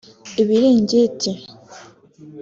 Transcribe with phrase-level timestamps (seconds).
[0.41, 1.31] ibiringiti